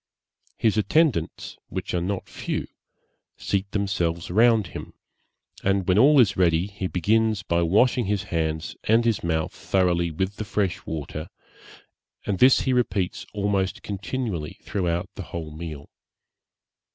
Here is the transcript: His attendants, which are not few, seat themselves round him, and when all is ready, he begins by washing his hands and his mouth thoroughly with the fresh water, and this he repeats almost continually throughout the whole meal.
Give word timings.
His 0.57 0.79
attendants, 0.79 1.59
which 1.69 1.93
are 1.93 2.01
not 2.01 2.27
few, 2.27 2.65
seat 3.37 3.69
themselves 3.69 4.31
round 4.31 4.65
him, 4.73 4.95
and 5.63 5.87
when 5.87 5.99
all 5.99 6.19
is 6.19 6.35
ready, 6.35 6.65
he 6.65 6.87
begins 6.87 7.43
by 7.43 7.61
washing 7.61 8.05
his 8.05 8.23
hands 8.23 8.75
and 8.85 9.05
his 9.05 9.23
mouth 9.23 9.51
thoroughly 9.53 10.09
with 10.09 10.37
the 10.37 10.43
fresh 10.43 10.87
water, 10.87 11.29
and 12.25 12.39
this 12.39 12.61
he 12.61 12.73
repeats 12.73 13.27
almost 13.31 13.83
continually 13.83 14.57
throughout 14.65 15.07
the 15.13 15.21
whole 15.29 15.51
meal. 15.51 15.87